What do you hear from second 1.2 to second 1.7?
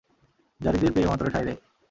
ঠাঁই দেয়।